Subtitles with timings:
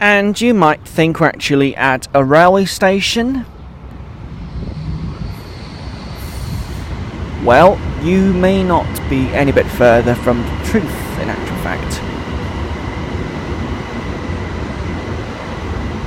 [0.00, 3.44] And you might think we're actually at a railway station.
[7.44, 10.84] Well, you may not be any bit further from the truth,
[11.18, 11.94] in actual fact.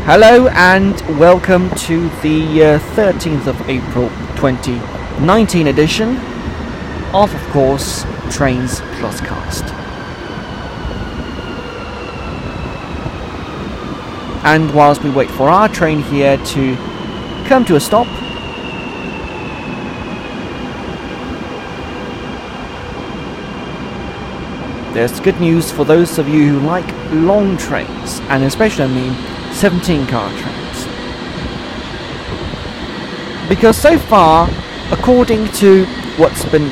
[0.06, 6.16] Hello and welcome to the uh, 13th of April 2019 edition
[7.14, 9.81] of, of course, Trains Plus Cast.
[14.44, 16.76] And whilst we wait for our train here to
[17.46, 18.08] come to a stop,
[24.94, 29.54] there's good news for those of you who like long trains, and especially I mean
[29.54, 30.88] 17 car trains.
[33.48, 34.50] Because so far,
[34.92, 35.86] according to
[36.18, 36.72] what's been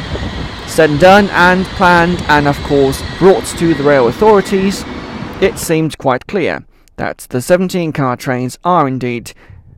[0.67, 4.83] said and done and planned and of course brought to the rail authorities,
[5.39, 6.65] it seems quite clear
[6.99, 9.31] that the 17 car trains are indeed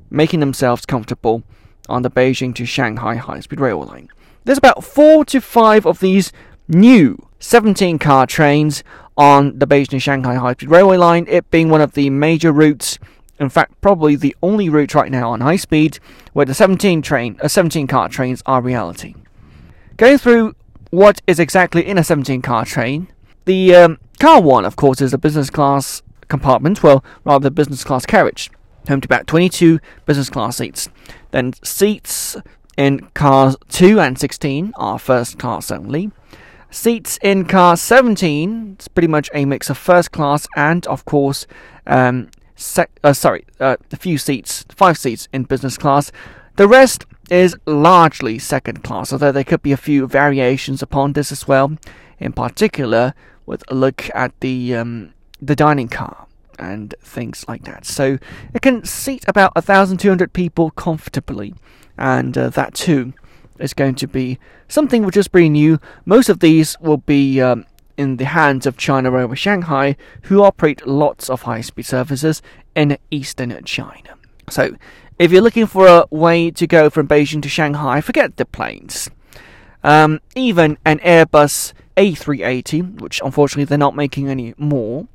[0.09, 1.43] making themselves comfortable
[1.87, 4.09] on the Beijing to Shanghai high speed rail line.
[4.43, 6.31] There's about four to five of these
[6.67, 8.83] new 17 car trains
[9.15, 12.51] on the Beijing to Shanghai high speed railway line, it being one of the major
[12.51, 12.97] routes.
[13.39, 15.99] In fact, probably the only route right now on high speed
[16.33, 19.13] where the 17 train, uh, 17 car trains are reality.
[19.97, 20.55] Going through
[20.89, 23.09] what is exactly in a 17 car train,
[23.45, 26.01] the um, car one, of course, is a business class
[26.31, 28.49] compartment, well, rather business class carriage,
[28.87, 30.89] home to about 22 business class seats.
[31.29, 32.37] Then seats
[32.77, 36.09] in cars 2 and 16 are first class only.
[36.71, 41.45] Seats in car 17, it's pretty much a mix of first class and, of course,
[41.85, 46.13] um, sec- uh, sorry, uh, a few seats, five seats in business class.
[46.55, 51.29] The rest is largely second class, although there could be a few variations upon this
[51.31, 51.77] as well.
[52.19, 53.13] In particular,
[53.45, 56.27] with a look at the um, the dining car
[56.59, 57.85] and things like that.
[57.85, 58.17] So
[58.53, 61.55] it can seat about 1,200 people comfortably,
[61.97, 63.13] and uh, that too
[63.59, 65.79] is going to be something which is pretty new.
[66.05, 67.65] Most of these will be um,
[67.97, 72.41] in the hands of China Railway Shanghai, who operate lots of high speed services
[72.75, 74.15] in eastern China.
[74.49, 74.75] So
[75.19, 79.09] if you're looking for a way to go from Beijing to Shanghai, forget the planes.
[79.83, 85.07] Um, even an Airbus A380, which unfortunately they're not making any more.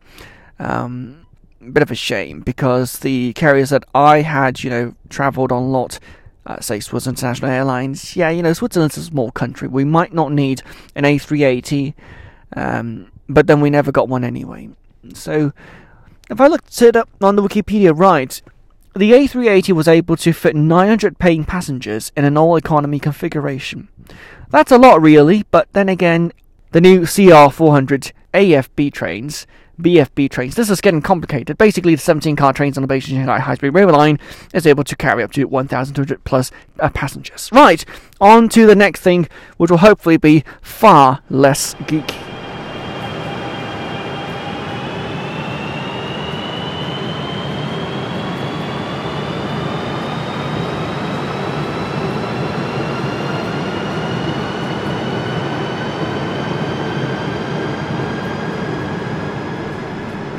[0.59, 1.27] Um,
[1.73, 5.99] bit of a shame because the carriers that I had, you know, travelled on lot,
[6.47, 9.69] uh, say Swiss International Airlines, yeah, you know, Switzerland's a small country.
[9.69, 10.63] We might not need
[10.95, 11.95] an A380,
[12.55, 14.71] um, but then we never got one anyway.
[15.15, 15.53] So,
[16.31, 18.41] if I looked it up on the Wikipedia right,
[18.97, 23.89] the A380 was able to fit 900 paying passengers in an all economy configuration.
[24.51, 26.33] That's a lot, really, but then again,
[26.73, 29.47] the new CR400 AFB trains
[29.81, 30.55] BFB trains.
[30.55, 31.59] This is getting complicated.
[31.59, 34.19] Basically, the 17 car trains on the Beijing High Speed Railway Line
[34.55, 37.51] is able to carry up to 1,200 plus uh, passengers.
[37.53, 37.85] Right,
[38.21, 42.26] on to the next thing, which will hopefully be far less geeky.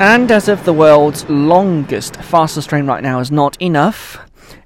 [0.00, 4.16] And as if the world's longest, fastest train right now is not enough,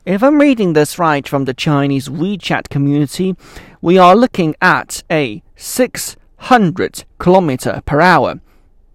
[0.04, 3.34] if I'm reading this right from the Chinese WeChat community,
[3.81, 8.41] we are looking at a 600 kilometer per hour.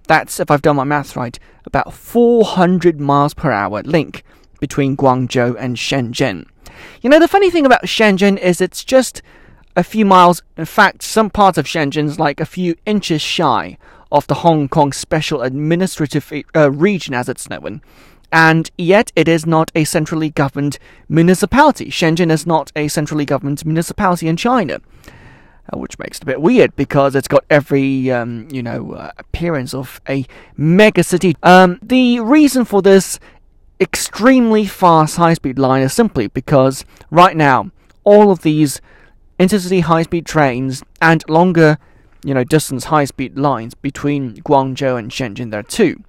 [0.08, 4.24] That's, if I've done my math right, about 400 miles per hour link
[4.60, 6.46] between Guangzhou and Shenzhen.
[7.02, 9.24] You know, the funny thing about Shenzhen is it's just
[9.76, 13.80] a few miles, in fact, some parts of Shenzhen's like a few inches shy
[14.12, 17.82] of the Hong Kong Special Administrative uh, Region, as it's known.
[18.32, 21.90] And yet, it is not a centrally governed municipality.
[21.90, 24.82] Shenzhen is not a centrally governed municipality in China,
[25.74, 29.12] uh, which makes it a bit weird because it's got every, um, you know, uh,
[29.18, 30.26] appearance of a
[30.58, 31.38] mega city.
[31.42, 33.18] Um, the reason for this
[33.80, 37.72] extremely fast high speed line is simply because right now,
[38.04, 38.82] all of these
[39.40, 41.78] intercity high speed trains and longer
[42.28, 45.50] you know, distance high-speed lines between Guangzhou and Shenzhen.
[45.50, 46.04] There are two.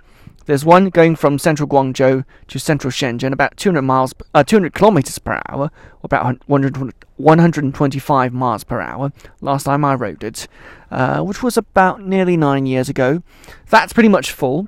[0.47, 5.17] There's one going from central Guangzhou to central Shenzhen, about 200 miles, uh, 200 kilometers
[5.20, 5.70] per hour,
[6.03, 9.12] or about 100, 125 miles per hour.
[9.41, 10.49] Last time I rode it,
[10.91, 13.23] uh, which was about nearly nine years ago.
[13.70, 14.67] That's pretty much full.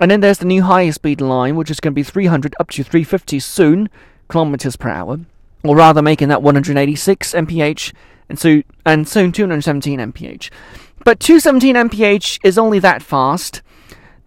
[0.00, 2.70] And then there's the new higher speed line, which is going to be 300 up
[2.70, 3.90] to 350 soon
[4.30, 5.20] kilometers per hour,
[5.62, 7.92] or rather making that 186 mph,
[8.30, 10.50] and so and soon 217 mph.
[11.06, 13.62] But 217 mph is only that fast.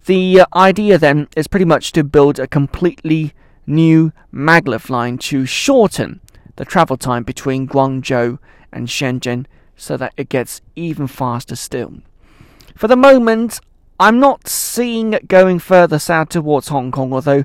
[0.06, 3.34] The uh, idea then is pretty much to build a completely
[3.66, 6.20] new maglev line to shorten
[6.56, 8.38] the travel time between Guangzhou
[8.72, 9.44] and Shenzhen
[9.76, 11.98] so that it gets even faster still.
[12.74, 13.60] For the moment,
[13.98, 17.44] I'm not seeing it going further south towards Hong Kong, although,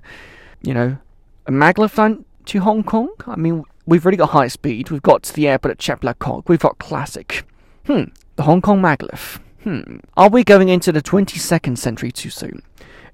[0.61, 0.97] you know,
[1.45, 3.09] a maglev line to Hong Kong?
[3.27, 6.19] I mean, we've already got high speed, we've got to the airport at Chek Lap
[6.19, 7.43] Kok, we've got classic.
[7.85, 8.05] Hmm,
[8.35, 9.39] the Hong Kong maglev.
[9.63, 12.61] Hmm, are we going into the 22nd century too soon?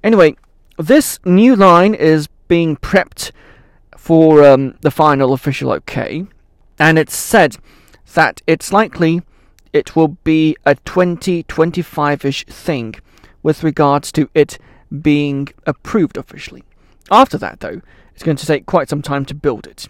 [0.04, 0.36] Anyway,
[0.78, 3.32] this new line is being prepped
[3.96, 6.26] for um, the final official OK,
[6.80, 7.58] and it's said
[8.14, 9.22] that it's likely
[9.72, 12.96] it will be a 2025 ish thing
[13.42, 14.58] with regards to it
[15.02, 16.64] being approved officially.
[17.10, 17.82] After that, though,
[18.14, 19.88] it's going to take quite some time to build it.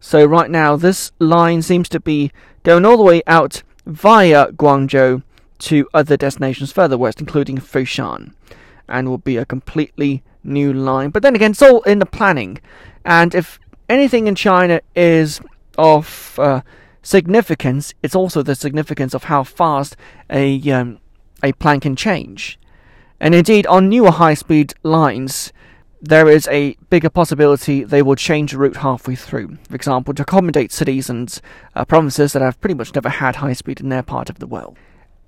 [0.00, 2.32] So, right now, this line seems to be
[2.62, 5.22] going all the way out via Guangzhou
[5.58, 8.32] to other destinations further west, including Foshan,
[8.88, 11.10] and will be a completely new line.
[11.10, 12.60] But then again, it's all in the planning,
[13.04, 13.58] and if
[13.88, 15.40] anything in China is
[15.76, 16.60] of uh,
[17.02, 19.96] significance, it's also the significance of how fast
[20.30, 20.98] a um,
[21.42, 22.58] a plan can change.
[23.18, 25.52] And indeed, on newer high-speed lines,
[26.02, 29.58] there is a bigger possibility they will change route halfway through.
[29.68, 31.38] For example, to accommodate cities and
[31.74, 34.46] uh, provinces that have pretty much never had high speed in their part of the
[34.46, 34.78] world.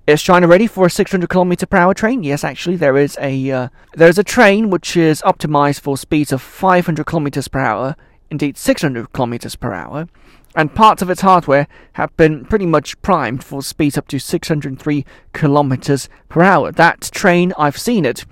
[0.05, 2.23] Is China ready for a 600 km per hour train?
[2.23, 6.33] Yes, actually, there is a uh, there is a train which is optimized for speeds
[6.33, 7.95] of 500 km per hour,
[8.29, 10.09] indeed 600 km per hour,
[10.57, 15.05] and parts of its hardware have been pretty much primed for speeds up to 603
[15.33, 16.71] km per hour.
[16.73, 18.25] That train, I've seen it,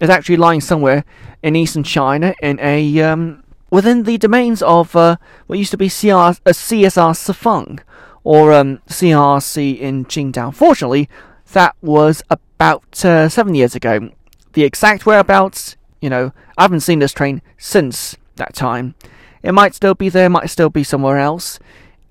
[0.00, 1.04] is actually lying somewhere
[1.42, 5.16] in eastern China in a um, within the domains of uh,
[5.46, 7.80] what used to be CR, uh, CSR Sifang
[8.24, 10.52] or um, CRC in Qingdao.
[10.54, 11.08] Fortunately,
[11.52, 14.10] that was about uh, seven years ago.
[14.54, 18.94] The exact whereabouts, you know, I haven't seen this train since that time.
[19.42, 21.58] It might still be there, might still be somewhere else,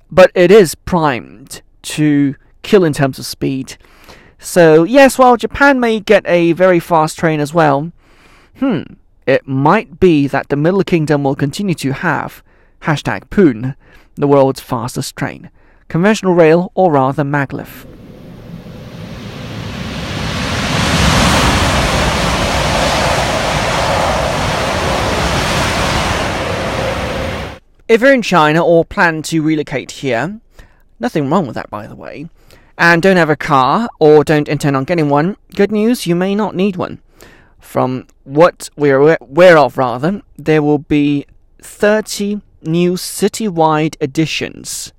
[0.10, 3.78] but it is primed to kill in terms of speed.
[4.46, 7.92] So, yes, while Japan may get a very fast train as well,
[8.60, 8.84] hmm,
[9.26, 12.44] it might be that the Middle Kingdom will continue to have
[12.84, 13.76] hashtag Poon,
[14.14, 15.50] the world's fastest train,
[15.88, 17.88] conventional rail or rather maglev.
[27.88, 30.40] If you're in China or plan to relocate here,
[31.00, 32.30] nothing wrong with that by the way,
[32.78, 36.36] and don't have a car or don't intend on getting one, good news, you may
[36.36, 37.02] not need one.
[37.60, 41.26] From what we're aware of, rather, there will be
[41.62, 44.94] 30 new citywide additions.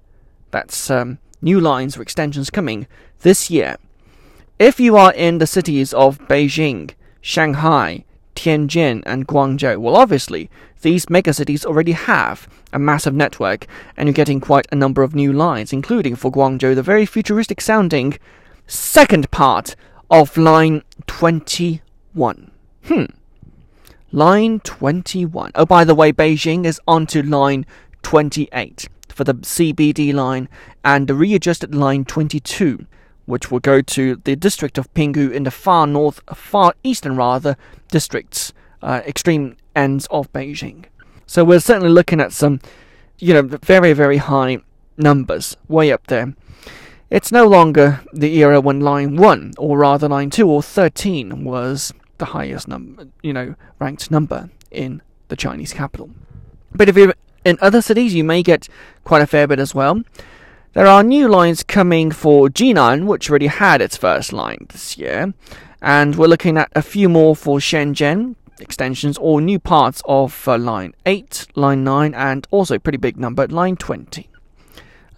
[0.51, 2.87] That's um, new lines or extensions coming
[3.21, 3.77] this year.
[4.59, 10.51] If you are in the cities of Beijing, Shanghai, Tianjin, and Guangzhou, well, obviously,
[10.83, 15.33] these megacities already have a massive network, and you're getting quite a number of new
[15.33, 18.19] lines, including for Guangzhou, the very futuristic sounding
[18.67, 19.77] second part
[20.11, 22.51] of Line 21.
[22.85, 23.05] Hmm.
[24.13, 25.53] Line 21.
[25.55, 27.67] Oh, by the way, Beijing is onto line
[28.03, 30.49] 28 for the CBD line
[30.85, 32.87] and the readjusted line 22,
[33.25, 37.57] which will go to the district of Pinggu in the far north, far eastern rather,
[37.89, 38.53] districts,
[38.83, 40.85] uh, extreme ends of Beijing.
[41.27, 42.61] So we're certainly looking at some,
[43.19, 44.59] you know, very, very high
[44.97, 46.35] numbers, way up there.
[47.11, 51.93] It's no longer the era when line 1, or rather line 2 or 13, was
[52.19, 56.11] the highest number, you know, ranked number in the Chinese capital.
[56.75, 57.15] But if you're
[57.45, 58.69] in other cities, you may get
[59.05, 60.03] quite a fair bit as well.
[60.73, 65.33] There are new lines coming for Jinan, which already had its first line this year,
[65.81, 70.59] and we're looking at a few more for Shenzhen extensions or new parts of uh,
[70.59, 74.29] line 8, line 9, and also pretty big number, line 20,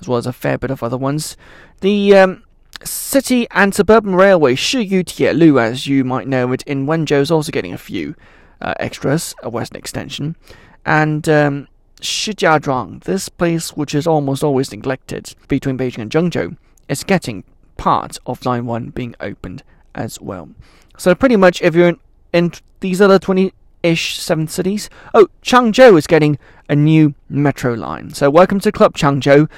[0.01, 1.37] as well as a fair bit of other ones.
[1.81, 2.43] The um,
[2.85, 7.53] City and Suburban Railway, Shiyu Tielu, as you might know it, in Wenzhou is also
[7.53, 8.15] getting a few
[8.61, 10.37] uh, extras, a western extension.
[10.85, 11.69] And um,
[12.01, 16.57] Shijiazhuang, this place which is almost always neglected between Beijing and Zhengzhou,
[16.89, 17.45] is getting
[17.77, 19.63] part of Line 1 being opened
[19.95, 20.51] as well.
[20.97, 22.01] So pretty much if you're in,
[22.33, 28.11] in these other 20 ish seven cities, oh, Changzhou is getting a new metro line.
[28.11, 29.49] So welcome to Club Changzhou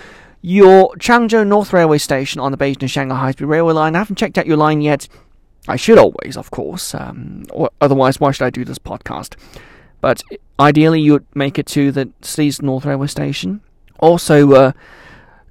[0.42, 3.94] your Changzhou North Railway Station on the Beijing Shanghai High Speed Railway line.
[3.94, 5.08] I haven't checked out your line yet.
[5.68, 6.94] I should always, of course.
[6.94, 7.44] Um,
[7.80, 9.36] otherwise, why should I do this podcast?
[10.00, 10.22] But
[10.58, 13.60] ideally, you would make it to the city's North Railway Station.
[13.98, 14.72] Also, uh,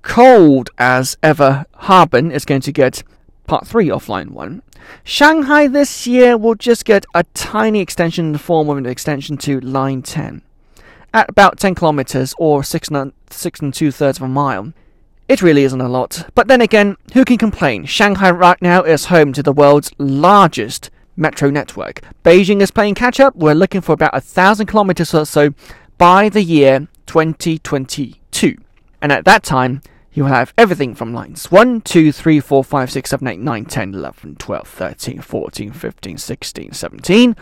[0.02, 3.04] cold as ever, Harbin is going to get
[3.50, 4.62] part 3 offline 1.
[5.03, 9.38] Shanghai this year will just get a tiny extension in the form of an extension
[9.38, 10.44] to Line 10.
[11.15, 14.72] At about 10 kilometers or 6 and, six and 2 thirds of a mile.
[15.27, 16.29] It really isn't a lot.
[16.36, 17.86] But then again, who can complain?
[17.86, 22.01] Shanghai right now is home to the world's largest metro network.
[22.24, 23.36] Beijing is playing catch up.
[23.36, 25.56] We're looking for about a thousand kilometers or so
[25.98, 28.58] by the year 2022.
[29.01, 29.82] And at that time,
[30.20, 33.66] you will have everything from lines 1, 2, 3, 4, 5, 6, 7, 8, 9,
[33.66, 37.36] 10, 11, 12, 13, 14, 15, 16, 17,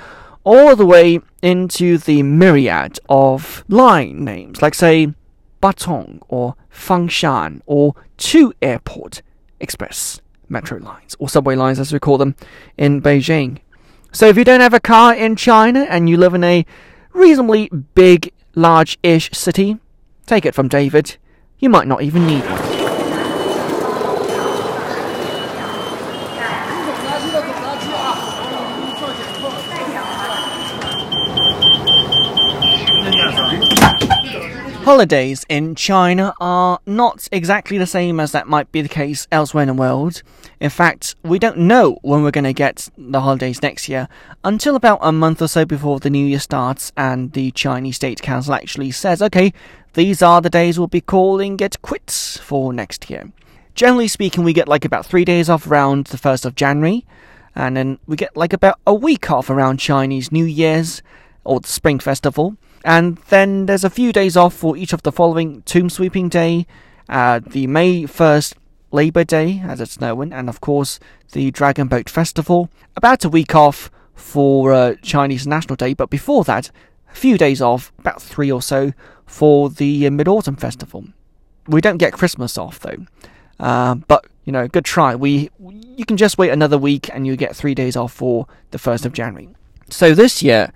[0.44, 5.12] all the way into the myriad of line names, like, say,
[5.60, 9.24] Batong or Fangshan or Two Airport
[9.60, 12.36] Express metro lines, or subway lines as we call them
[12.78, 13.58] in Beijing.
[14.12, 16.64] So if you don't have a car in China and you live in a
[17.12, 19.80] reasonably big, large-ish city,
[20.28, 21.18] take it from David,
[21.60, 22.77] you might not even need one.
[34.88, 39.64] Holidays in China are not exactly the same as that might be the case elsewhere
[39.64, 40.24] in the world.
[40.62, 44.08] In fact, we don't know when we're going to get the holidays next year
[44.46, 48.22] until about a month or so before the new year starts and the Chinese State
[48.22, 49.52] Council actually says, okay,
[49.92, 53.30] these are the days we'll be calling it quits for next year.
[53.76, 57.06] Generally speaking, we get like about three days off around the 1st of January,
[57.56, 61.02] and then we get like about a week off around Chinese New Year's
[61.44, 62.56] or the Spring Festival.
[62.84, 66.68] And then there's a few days off for each of the following Tomb Sweeping Day,
[67.10, 68.54] uh, the May 1st
[68.92, 71.00] Labor Day, as it's known, and of course
[71.34, 72.70] the Dragon Boat Festival.
[72.96, 76.72] About a week off for uh, Chinese National Day, but before that,
[77.12, 78.94] a few days off, about three or so,
[79.26, 81.06] for the Mid Autumn Festival.
[81.68, 83.06] We don't get Christmas off though,
[83.60, 85.16] uh, but you know, good try.
[85.16, 88.80] We you can just wait another week and you get three days off for the
[88.80, 89.50] first of January.
[89.90, 90.72] So this year,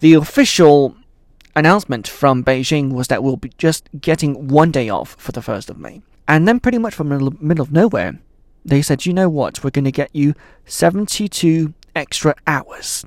[0.00, 0.96] the official
[1.56, 5.70] announcement from Beijing was that we'll be just getting one day off for the 1st
[5.70, 6.02] of May.
[6.26, 8.18] And then, pretty much from the middle of nowhere,
[8.64, 10.34] they said, you know what, we're going to get you
[10.64, 13.04] 72 extra hours.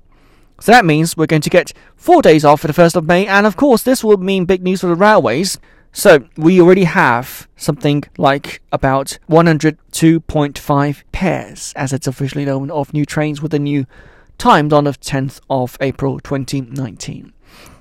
[0.60, 3.27] So that means we're going to get four days off for the 1st of May,
[3.27, 5.60] and of course, this will mean big news for the railways.
[5.92, 13.06] So we already have something like about 102.5 pairs, as it's officially known, of new
[13.06, 13.86] trains with the new
[14.38, 17.34] times on the 10th of April 2019.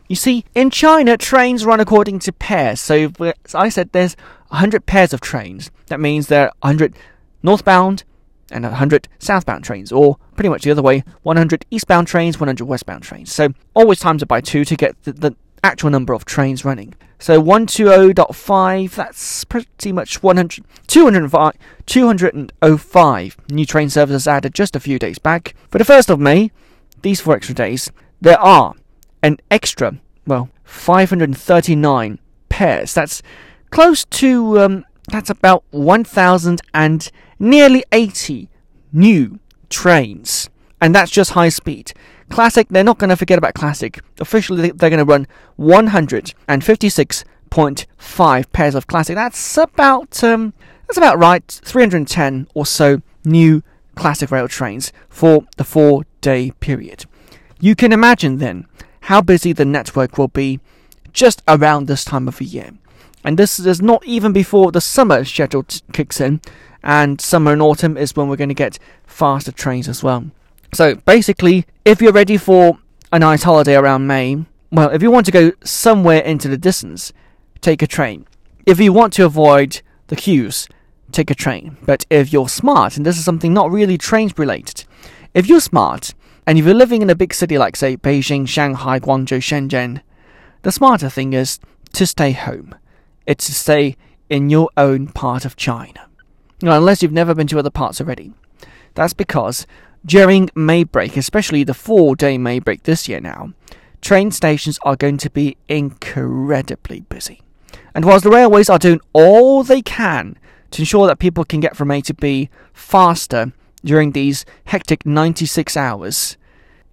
[0.08, 2.80] You see, in China, trains run according to pairs.
[2.80, 4.16] So, as I said, there's
[4.48, 5.70] 100 pairs of trains.
[5.86, 6.94] That means there are 100
[7.42, 8.04] northbound
[8.50, 13.02] and 100 southbound trains, or pretty much the other way 100 eastbound trains, 100 westbound
[13.02, 13.32] trains.
[13.32, 16.94] So, always times it by two to get the, the actual number of trains running.
[17.18, 21.52] So 120.5, that's pretty much 100, 205,
[21.86, 25.54] 205 new train services added just a few days back.
[25.70, 26.50] For the 1st of May,
[27.02, 28.74] these four extra days, there are
[29.22, 32.18] an extra, well, 539
[32.48, 32.94] pairs.
[32.94, 33.22] That's
[33.70, 38.48] close to, um, that's about 1,000 and nearly 80
[38.92, 40.50] new trains.
[40.80, 41.92] And that's just high speed.
[42.28, 44.00] Classic, they're not going to forget about Classic.
[44.20, 49.14] Officially, they're going to run 156.5 pairs of Classic.
[49.14, 50.52] That's about, um,
[50.86, 53.62] that's about right, 310 or so new
[53.94, 57.06] Classic rail trains for the four day period.
[57.60, 58.66] You can imagine then
[59.06, 60.58] how busy the network will be
[61.12, 62.72] just around this time of the year.
[63.22, 66.40] And this is not even before the summer schedule kicks in,
[66.82, 70.30] and summer and autumn is when we're going to get faster trains as well.
[70.74, 72.80] So basically, if you're ready for
[73.12, 77.12] a nice holiday around May, well, if you want to go somewhere into the distance,
[77.60, 78.26] take a train.
[78.66, 80.68] If you want to avoid the queues,
[81.12, 81.76] take a train.
[81.86, 84.84] But if you're smart, and this is something not really train related,
[85.32, 86.12] if you're smart,
[86.46, 90.00] and if you're living in a big city like, say, Beijing, Shanghai, Guangzhou, Shenzhen,
[90.62, 91.58] the smarter thing is
[91.92, 92.74] to stay home.
[93.26, 93.96] It's to stay
[94.28, 96.08] in your own part of China.
[96.62, 98.32] unless you've never been to other parts already.
[98.94, 99.66] That's because
[100.04, 103.52] during May break, especially the four day May break this year now,
[104.00, 107.42] train stations are going to be incredibly busy.
[107.94, 110.38] And whilst the railways are doing all they can
[110.70, 113.52] to ensure that people can get from A to B faster
[113.86, 116.36] during these hectic 96 hours.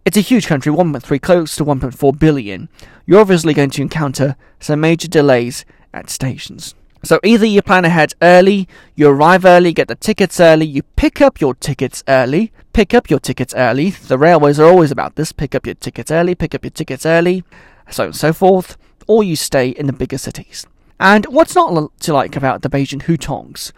[0.05, 2.69] It's a huge country, 1.3, close to 1.4 billion.
[3.05, 6.75] You're obviously going to encounter some major delays at stations.
[7.03, 11.19] So either you plan ahead early, you arrive early, get the tickets early, you pick
[11.19, 13.89] up your tickets early, pick up your tickets early.
[13.89, 17.05] The railways are always about this pick up your tickets early, pick up your tickets
[17.05, 17.43] early,
[17.89, 20.65] so on and so forth, or you stay in the bigger cities.
[21.00, 23.73] And what's not to like about the Beijing Hutongs?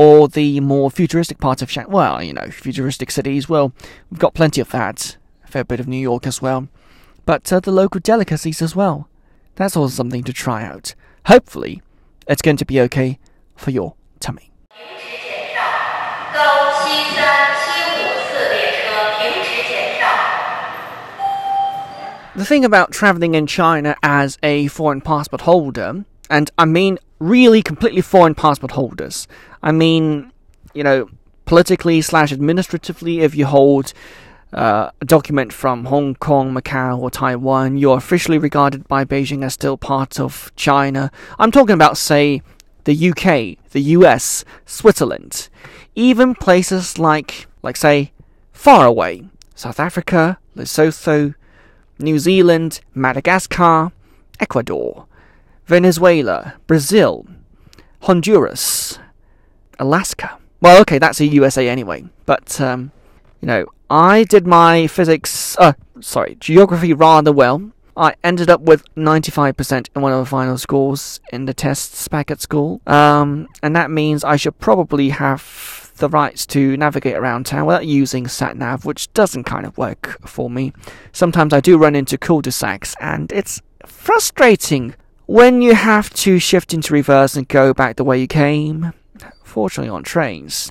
[0.00, 1.92] Or the more futuristic part of Shanghai.
[1.92, 3.50] Well, you know, futuristic cities.
[3.50, 3.74] Well,
[4.10, 5.18] we've got plenty of that.
[5.44, 6.68] A fair bit of New York as well,
[7.26, 9.10] but uh, the local delicacies as well.
[9.56, 10.94] That's also something to try out.
[11.26, 11.82] Hopefully,
[12.26, 13.18] it's going to be okay
[13.56, 14.50] for your tummy.
[22.34, 27.62] The thing about traveling in China as a foreign passport holder, and I mean really
[27.62, 29.28] completely foreign passport holders,
[29.62, 30.32] I mean,
[30.74, 31.08] you know,
[31.44, 33.92] politically slash administratively, if you hold
[34.52, 39.54] uh, a document from Hong Kong, Macau, or Taiwan, you're officially regarded by Beijing as
[39.54, 41.10] still part of China.
[41.38, 42.42] I'm talking about, say,
[42.84, 45.48] the UK, the US, Switzerland,
[45.94, 48.12] even places like, like say,
[48.52, 51.34] far away, South Africa, Lesotho,
[51.98, 53.92] New Zealand, Madagascar,
[54.38, 55.06] Ecuador,
[55.66, 57.26] Venezuela, Brazil,
[58.02, 58.98] Honduras,
[59.80, 60.38] Alaska.
[60.60, 62.04] Well, okay, that's a USA anyway.
[62.26, 62.92] But um,
[63.40, 67.72] you know, I did my physics, uh, sorry, geography rather well.
[67.96, 72.30] I ended up with 95% in one of the final scores in the tests back
[72.30, 72.80] at school.
[72.86, 77.86] Um, and that means I should probably have the rights to navigate around town without
[77.86, 80.72] using sat nav, which doesn't kind of work for me.
[81.12, 84.94] Sometimes I do run into cul-de-sacs, and it's frustrating
[85.26, 88.92] when you have to shift into reverse and go back the way you came.
[89.50, 90.70] Fortunately, on trains,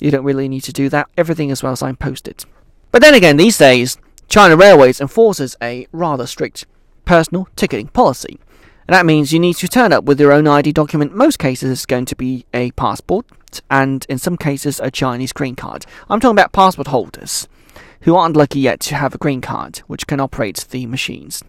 [0.00, 1.10] you don't really need to do that.
[1.14, 2.46] Everything is well signposted.
[2.90, 6.64] But then again, these days, China Railways enforces a rather strict
[7.04, 8.40] personal ticketing policy.
[8.88, 11.14] And that means you need to turn up with your own ID document.
[11.14, 13.26] Most cases, it's going to be a passport,
[13.70, 15.84] and in some cases, a Chinese green card.
[16.08, 17.46] I'm talking about passport holders
[18.00, 21.44] who aren't lucky yet to have a green card, which can operate the machines.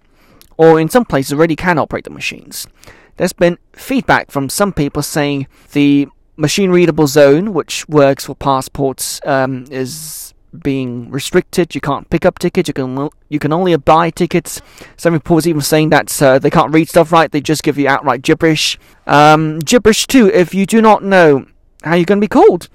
[0.57, 2.67] Or in some places, already can operate the machines.
[3.15, 9.21] There's been feedback from some people saying the machine readable zone, which works for passports,
[9.25, 11.75] um, is being restricted.
[11.75, 12.67] You can't pick up tickets.
[12.67, 14.61] You can you can only buy tickets.
[14.97, 17.31] Some reports even saying that uh, they can't read stuff right.
[17.31, 18.77] They just give you outright gibberish.
[19.07, 20.27] Um, gibberish too.
[20.27, 21.45] If you do not know
[21.83, 22.69] how you're going to be called,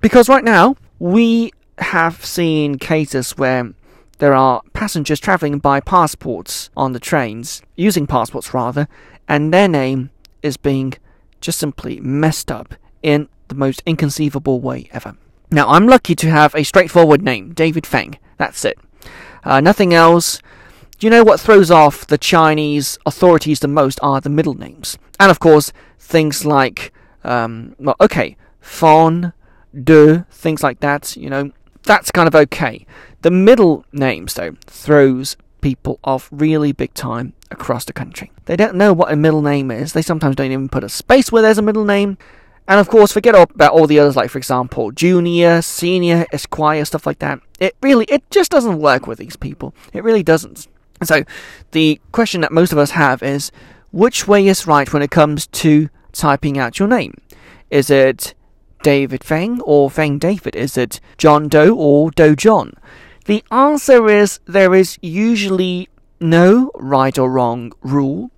[0.00, 3.72] because right now we have seen cases where
[4.18, 8.86] there are passengers travelling by passports on the trains, using passports rather,
[9.26, 10.10] and their name
[10.42, 10.94] is being
[11.40, 15.16] just simply messed up in the most inconceivable way ever.
[15.50, 18.18] Now, I'm lucky to have a straightforward name, David Feng.
[18.36, 18.78] That's it.
[19.42, 20.40] Uh, nothing else.
[20.98, 24.98] Do you know what throws off the Chinese authorities the most are the middle names.
[25.18, 26.92] And of course, things like,
[27.24, 29.32] um, well, okay, Fon,
[29.72, 31.52] De, things like that, you know,
[31.84, 32.86] that's kind of okay.
[33.22, 38.30] The middle names, though, throws people off really big time across the country.
[38.44, 39.92] They don't know what a middle name is.
[39.92, 42.18] They sometimes don't even put a space where there's a middle name.
[42.70, 47.04] And of course, forget about all the others, like for example, junior, senior, esquire, stuff
[47.04, 47.40] like that.
[47.58, 49.74] It really, it just doesn't work with these people.
[49.92, 50.68] It really doesn't.
[51.02, 51.24] So,
[51.72, 53.50] the question that most of us have is,
[53.90, 57.14] which way is right when it comes to typing out your name?
[57.70, 58.34] Is it
[58.84, 60.54] David Feng or Feng David?
[60.54, 62.74] Is it John Doe or Doe John?
[63.24, 65.88] The answer is there is usually
[66.20, 68.30] no right or wrong rule.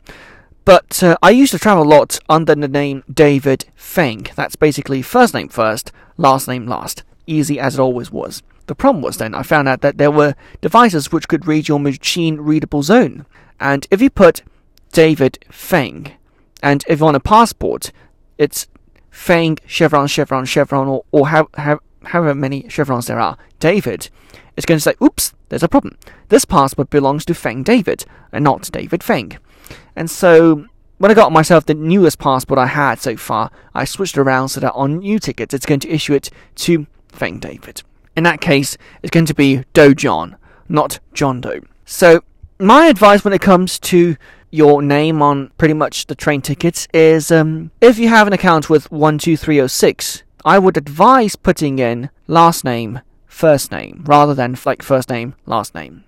[0.64, 4.26] But uh, I used to travel a lot under the name David Feng.
[4.36, 7.02] That's basically first name first, last name last.
[7.26, 8.42] Easy as it always was.
[8.66, 11.80] The problem was then I found out that there were devices which could read your
[11.80, 13.26] machine readable zone.
[13.58, 14.42] And if you put
[14.92, 16.12] David Feng,
[16.62, 17.90] and if on a passport,
[18.38, 18.68] it's
[19.10, 24.08] Feng, chevron, chevron, chevron, or, or how, how, however many chevrons there are, David,
[24.56, 25.98] it's going to say, oops, there's a problem.
[26.28, 29.38] This passport belongs to Feng David, and not David Feng.
[29.96, 30.66] And so
[30.98, 34.60] when I got myself the newest passport I had so far, I switched around so
[34.60, 37.82] that on new tickets it's going to issue it to Feng David.
[38.16, 40.36] In that case, it's going to be Doe John,
[40.68, 41.60] not John Doe.
[41.84, 42.22] So
[42.58, 44.16] my advice when it comes to
[44.52, 48.70] your name on pretty much the train tickets is um, if you have an account
[48.70, 55.08] with 12306, I would advise putting in last name, first name, rather than like first
[55.08, 56.04] name, last name.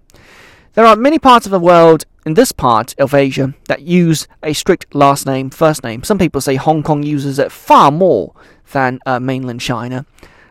[0.75, 4.53] There are many parts of the world in this part of Asia that use a
[4.53, 6.03] strict last name, first name.
[6.03, 8.35] Some people say Hong Kong uses it far more
[8.73, 10.07] than uh, mainland China.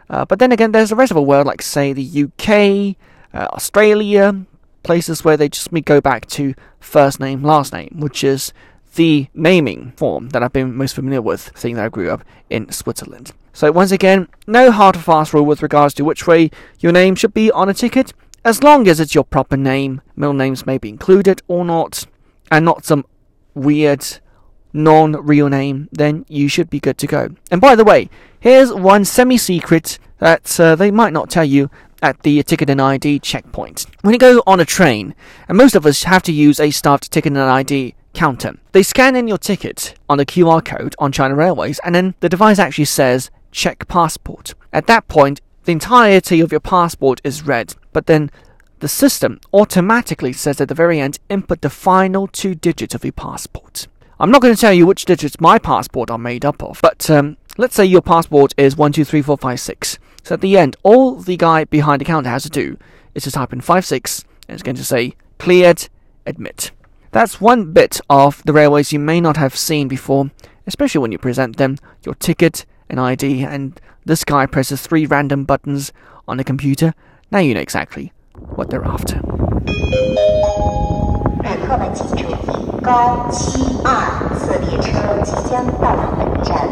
[0.10, 2.96] Uh, but then again, there's the rest of the world, like say the UK,
[3.34, 4.46] uh, Australia,
[4.84, 8.54] places where they just go back to first name, last name, which is
[8.96, 12.72] the naming form that I've been most familiar with, seeing that I grew up in
[12.72, 13.32] Switzerland.
[13.54, 17.16] So once again, no hard or fast rule with regards to which way your name
[17.16, 18.14] should be on a ticket.
[18.45, 22.06] As long as it's your proper name, middle names may be included or not,
[22.51, 23.06] and not some
[23.53, 24.06] weird
[24.73, 27.29] non real name, then you should be good to go.
[27.51, 28.10] And by the way,
[28.41, 31.69] here's one semi secret that uh, they might not tell you
[32.01, 33.86] at the ticket and ID checkpoint.
[34.01, 35.15] When you go on a train,
[35.47, 39.15] and most of us have to use a staffed ticket and ID counter, they scan
[39.15, 42.86] in your ticket on the QR code on China Railways, and then the device actually
[42.86, 44.53] says check passport.
[44.73, 48.29] At that point, the entirety of your passport is read, but then
[48.79, 53.13] the system automatically says at the very end input the final two digits of your
[53.13, 53.88] passport.
[54.19, 57.10] I'm not going to tell you which digits my passport are made up of, but
[57.10, 59.99] um, let's say your passport is 123456.
[60.23, 62.77] So at the end, all the guy behind the counter has to do
[63.15, 65.88] is to type in 56 and it's going to say cleared,
[66.25, 66.71] admit.
[67.12, 70.32] That's one bit of the railways you may not have seen before,
[70.65, 75.43] especially when you present them your ticket and ID, and this guy presses three random
[75.43, 75.93] buttons
[76.27, 76.93] on the computer.
[77.33, 78.12] Now you know exactly
[78.57, 79.21] what they're after.
[81.66, 86.66] 客们请注意，高七二次列车即将到达本站，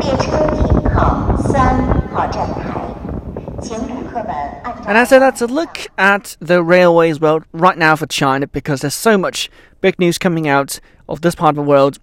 [0.00, 2.80] 列车停靠三号站台。
[4.86, 8.94] And I say that's a look at the railways world right now for China because there's
[8.94, 11.98] so much big news coming out of this part of the world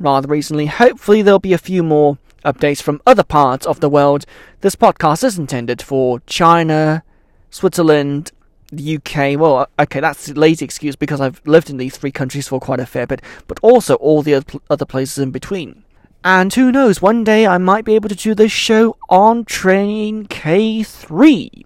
[0.00, 0.66] rather recently.
[0.66, 4.26] Hopefully, there'll be a few more updates from other parts of the world.
[4.62, 7.04] This podcast is intended for China,
[7.51, 8.31] Switzerland,
[8.71, 9.39] the UK.
[9.39, 12.59] Well, uh, okay, that's a lazy excuse because I've lived in these three countries for
[12.59, 15.83] quite a fair bit, but also all the other places in between.
[16.23, 20.27] And who knows, one day I might be able to do this show on Train
[20.27, 21.65] K3,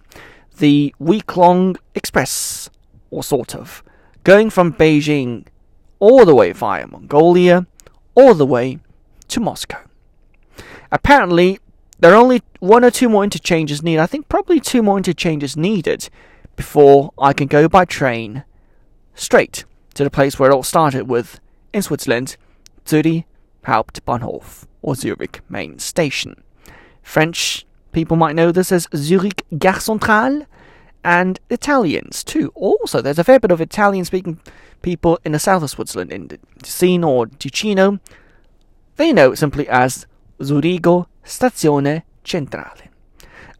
[0.57, 2.69] the week long express,
[3.11, 3.83] or sort of,
[4.23, 5.45] going from Beijing
[5.99, 7.67] all the way via Mongolia,
[8.15, 8.79] all the way
[9.27, 9.79] to Moscow.
[10.91, 11.59] Apparently,
[12.05, 13.99] there are only one or two more interchanges needed.
[13.99, 16.07] I think probably two more interchanges needed
[16.55, 18.43] before I can go by train
[19.15, 19.65] straight
[19.95, 21.39] to the place where it all started with
[21.73, 22.37] in Switzerland,
[22.87, 23.25] Zurich
[23.63, 26.43] Hauptbahnhof or Zurich main station.
[27.01, 30.45] French people might know this as Zurich Gare Centrale,
[31.03, 32.51] and Italians too.
[32.53, 34.39] Also, there's a fair bit of Italian speaking
[34.83, 36.27] people in the south of Switzerland, in
[36.61, 37.99] Ticino or Ticino.
[38.97, 40.05] They know it simply as
[40.39, 42.89] Zurigo Stazione Centrale.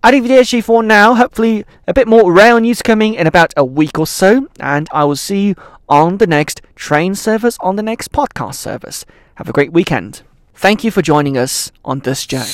[0.04, 1.15] Arrivederci for now.
[1.15, 5.04] Hopefully, a bit more rail news coming in about a week or so, and I
[5.04, 5.56] will see you
[5.89, 9.06] on the next train service, on the next podcast service.
[9.36, 10.21] Have a great weekend.
[10.54, 12.54] Thank you for joining us on this journey.